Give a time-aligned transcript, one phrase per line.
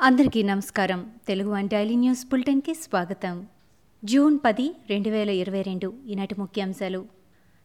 [0.00, 1.10] అందరికీ నమస్కారం.
[1.28, 3.46] Telugu one daily news బులెటిన్కి స్వాగతం.
[4.04, 7.04] జూన్ పది రెండు వేల ఇరవై రెండు ఈనాటి ముఖ్యాంశాలు.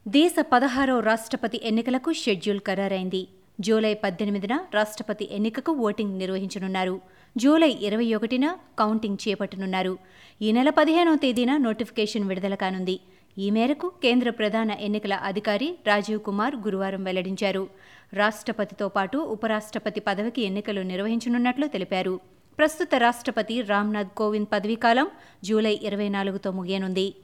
[0.08, 3.28] దేశ పదహారో రాష్ట్రపతి ఎన్నికలకు షెడ్యూల్ ఖరారైంది.
[3.60, 7.00] జూలై పద్దెనిమిదిన రాష్ట్రపతి ఎన్నికకు ఓటింగ్ నిర్వహించనున్నారు.
[7.36, 9.98] జూలై ఇరవై ఒకటిన కౌంటింగ్ చేపట్టనున్నారు.
[10.42, 13.00] ఈ నెల పదిహేనవ తేదీన నోటిఫికేషన్ విడుదల కానుంది.
[13.38, 17.68] ఈ మేరకు కేంద్ర ప్రధాన ఎన్నికల అధికారి రాజీవ్ కుమార్ గురువారం వెల్లడించారు.
[18.14, 22.20] రాష్ట్రపతితో పాటు ఉపరాష్ట్రపతి పదవికి ఎన్నికలు నిర్వహించనున్నట్లు తెలిపారు.
[22.58, 25.06] ప్రస్తుత రాష్ట్రపతి రామ్నాథ్ కోవింద్ పదవీకాలం
[25.44, 27.14] జూలై ఇరవై నాలుగుతో ముగియనుంది.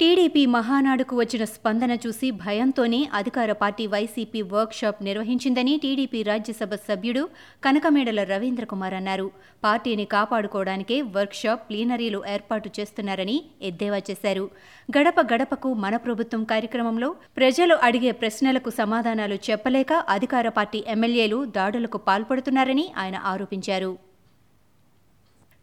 [0.00, 7.22] టీడీపీ మహానాడుకు వచ్చిన స్పందన చూసి భయంతోనే అధికార పార్టీ వైసీపీ వర్క్షాప్ నిర్వహించిందని టీడీపీ రాజ్యసభ సభ్యుడు
[7.64, 9.26] కనకమేడల రవీంద్ర కుమార్ అన్నారు.
[9.64, 14.44] పార్టీని కాపాడుకోవడానికే వర్క్షాప్ ప్లీనరీలు ఏర్పాటు చేస్తున్నారని ఎద్దేవా చేశారు.
[14.88, 22.86] గడప గడపకు మన ప్రభుత్వం కార్యక్రమంలో ప్రజలు అడిగే ప్రశ్నలకు సమాధానాలు చెప్పలేక అధికార పార్టీ ఎమ్మెల్యేలు దాడులకు పాల్పడుతున్నారని
[23.02, 23.92] ఆయన ఆరోపించారు.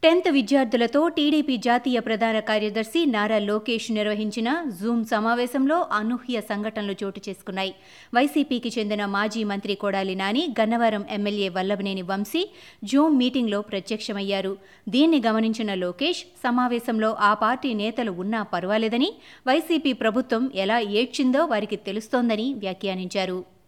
[0.03, 4.49] టెన్త్ విద్యార్థులతో టీడీపీ జాతీయ ప్రధాన కార్యదర్శి నారా లోకేష్ నిర్వహించిన
[4.81, 7.73] జూమ్ సమావేశంలో అనూహ్య సంఘటనలు చోటు చేసుకున్నాయి.
[8.13, 12.43] వైసీపీకి చెందిన మాజీ మంత్రి కొడాలి నాని గన్నవరం ఎమ్మెల్యే వల్లభనేని వంశీ
[12.83, 14.57] జూమ్ మీటింగ్లో ప్రత్యక్షమయ్యారు.
[14.89, 19.11] దీన్ని గమనించిన లోకేష్ సమావేశంలో ఆ పార్టీ నేతలు ఉన్నా పర్వాలేదని
[19.47, 23.58] వైసీపీ ప్రభుత్వం ఎలా ఏడ్చిందో వారికి తెలుస్తోందని వ్యాఖ్యానించారు.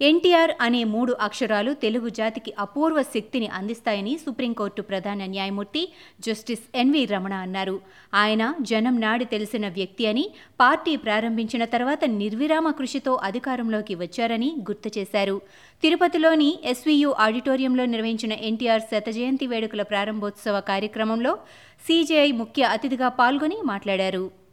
[0.00, 5.88] ఎన్టీఆర్ అనే మూడు అక్షరాలు తెలుగు జాతికి అపూర్వ శక్తిని అందిస్తాయని సుప్రీంకోర్టు ప్రధాన న్యాయమూర్తి
[6.20, 7.80] జస్టిస్ ఎన్వి రమణ అన్నారు.
[8.14, 15.40] ఆయన జనం నాడి తెలిసిన వ్యక్తి అని పార్టీ ప్రారంభించిన తర్వాత నిర్విరామ కృషితో అధికారంలోకి వచ్చారని గుర్తు చేశారు.
[15.82, 21.38] తిరుపతిలోని ఎస్వీయు ఆడిటోరియంలో నిర్వహించిన ఎన్టీఆర్ శత జయంతి వేడుకల ప్రారంభోత్సవ కార్యక్రమంలో
[21.86, 24.43] సీజేఐ ముఖ్య అతిథిగా పాల్గొని మాట్లాడారు.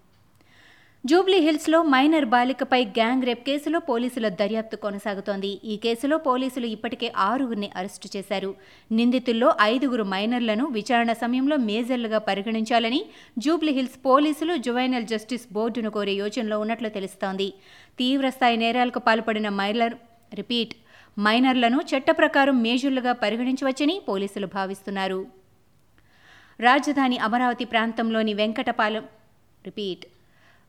[1.09, 5.49] జూబ్లీహిల్స్లో మైనర్ బాలికపై గ్యాంగ్ రేప్ కేసులో పోలీసుల దర్యాప్తు కొనసాగుతోంది.
[5.63, 8.52] ఈ కేసులో పోలీసులు ఇప్పటికే ఆరుగురిని అరెస్టు చేశారు.
[8.91, 13.02] నిందితుల్లో ఐదుగురు మైనర్లను విచారణ సమయంలో మేజర్లుగా పరిగణించాలని
[13.38, 17.53] జూబ్లీహిల్స్ పోలీసులు జువైనల్ జస్టిస్ బోర్డును కోరే యోచనలో ఉన్నట్లు తెలుస్తోంది.
[17.99, 19.97] తీవ్రస్థాయి నేరాలకు పాల్పడిన మైనర్
[20.33, 20.76] రిపీట్
[21.20, 25.20] మైనర్లను చట్ట ప్రకారం మేజర్లుగా పరిగణించవచ్చని పోలీసులు భావిస్తున్నారు.
[26.59, 29.05] రాజధాని అమరావతి ప్రాంతంలోని వెంకటపాలెం
[29.65, 30.05] రిపీట్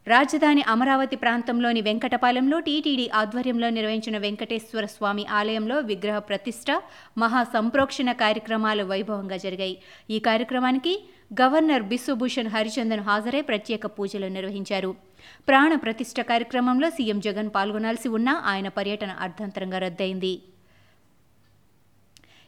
[0.06, 6.70] రాజధాని అమరావతి ప్రాంతంలోని వెంకటపాలెంలో టీటీడీ ఆధ్వర్యంలో నిర్వహించిన వెంకటేశ్వర స్వామి ఆలయంలో విగ్రహ ప్రతిష్ట
[7.18, 9.76] మహా సంప్రోక్షణ కార్యక్రమాలు వైభవంగా జరిగాయి.
[10.10, 10.94] ఈ కార్యక్రమానికి
[11.42, 14.90] గవర్నర్ బిశ్వభూషణ్ హరిచందన్ హాజరై ప్రత్యేక పూజలు నిర్వహించారు.
[15.48, 20.34] ప్రాణ ప్రతిష్ట కార్యక్రమంలో సీఎం జగన్ పాల్గొనాల్సి ఉన్నా ఆయన పర్యటన అర్ధంతరంగా రద్దయింది.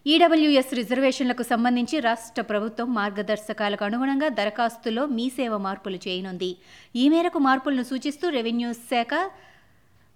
[0.07, 6.51] ఈడబ్ల్యూఎస్ రిజర్వేషన్లకు సంబంధించి రాష్ట్ర ప్రభుత్వం మార్గదర్శకాలకు అనుగుణంగా దరఖాస్తులో మీ సేవ మార్పులు చేయనుంది.
[7.03, 9.13] ఈ మేరకు మార్పులను సూచిస్తూ రెవెన్యూ శాఖ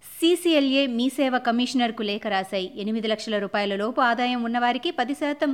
[0.05, 2.69] సీసీఎల్ఏ మీ సేవ కమిషనర్కు లేఖ రాశాయి.
[2.83, 5.51] ఎనిమిది లక్షల రూపాయల లోపు ఆదాయం ఉన్నవారికి పది శాతం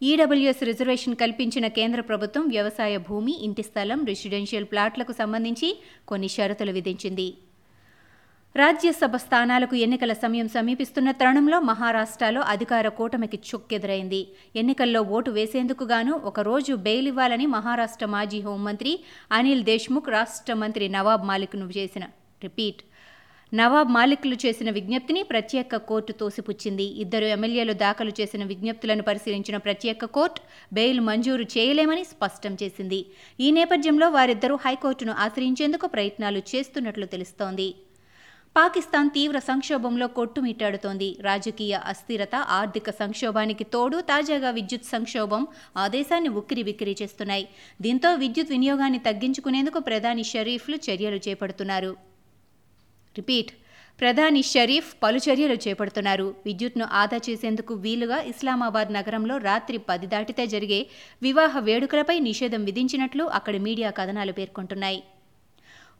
[0.00, 5.70] ఈడబ్ల్యూఎస్ రిజర్వేషన్ కల్పించిన కేంద్ర ప్రభుత్వం వ్యవసాయ భూమి ఇంటి స్థలం రెసిడెన్షియల్ ప్లాట్లకు సంబంధించి
[6.12, 7.28] కొన్ని షరతులు విధించింది.
[8.60, 14.20] రాజ్యసభ స్థానాలకు ఎన్నికల సమయం సమీపిస్తున్న తరుణంలో మహారాష్ట్రలో అధికార కూటమికి చుక్కెదురైంది.
[14.60, 18.92] ఎన్నికల్లో ఓటు వేసేందుకు గాను ఒకరోజు బెయిల్ ఇవ్వాలని మహారాష్ట్ర మాజీ హోంమంత్రి
[19.38, 22.04] అనిల్ దేశ్ముఖ్ రాష్ట్ర మంత్రి నవాబ్ మాలిక్ను చేసిన
[22.46, 22.80] రిపీట్.
[23.52, 26.86] నవాబ్ మాలిక్లు చేసిన విజ్ఞప్తిని ప్రత్యేక కోర్టు తోసిపుచ్చింది.
[27.04, 30.40] ఇద్దరు ఎమ్మెల్యేలు దాఖలు చేసిన విజ్ఞప్తులను పరిశీలించిన ప్రత్యేక కోర్టు
[30.78, 33.00] బెయిల్ మంజూరు చేయలేమని స్పష్టం చేసింది.
[33.40, 37.68] ఈ నేపథ్యంలో వారిద్దరూ హైకోర్టును ఆశ్రయించేందుకు ప్రయత్నాలు చేస్తున్నట్లు తెలుస్తోంది.
[38.56, 41.08] పాకిస్తాన్ తీవ్ర సంక్షోభంలో కొట్టుమిట్టాడుతోంది.
[41.20, 45.42] రాజకీయ అస్థిరత ఆర్థిక సంక్షోభానికి తోడు తాజాగా విద్యుత్ సంక్షోభం
[45.76, 47.44] ఆ దేశాన్ని ఉక్కిరి బిక్కిరి చేస్తున్నాయి.
[47.82, 51.92] దీంతో విద్యుత్ వినియోగాన్ని తగ్గించుకునేందుకు ప్రధాని షరీఫ్లు చర్యలు చేపడుతున్నారు.
[53.18, 53.52] రిపీట్
[54.00, 56.28] ప్రధాని షరీఫ్ పలు చర్యలు చేపడుతున్నారు.
[56.46, 60.80] విద్యుత్ను ఆదా చేసేందుకు వీలుగా ఇస్లామాబాద్ నగరంలో రాత్రి పది దాటితే జరిగే
[61.22, 65.00] వివాహ వేడుకలపై నిషేధం విధించినట్లు అక్కడి మీడియా కథనాలు పేర్కొంటున్నాయి.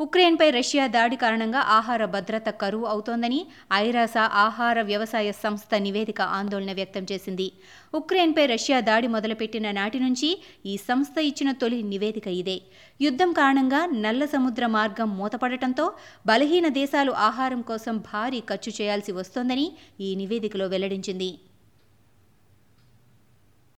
[0.01, 3.39] ఉక్రెయిన్పై రష్యా దాడి కారణంగా ఆహార భద్రత కరువు అవుతోందని
[3.75, 7.47] ఐరాస ఆహార వ్యవసాయ సంస్థ నివేదిక ఆందోళన వ్యక్తం చేసింది.
[7.95, 10.31] ఉక్రెయిన్పై రష్యా దాడి మొదలుపెట్టిన నాటి నుంచి
[10.67, 12.59] ఈ సంస్థ ఇచ్చిన తొలి నివేదిక ఇదే.
[13.01, 15.89] యుద్ధం కారణంగా నల్ల సముద్ర మార్గం మూతపడటంతో
[16.27, 19.69] బలహీన దేశాలు ఆహారం కోసం భారీ ఖర్చు చేయాల్సి వస్తోందని
[20.01, 21.31] ఈ నివేదికలో వెల్లడించింది.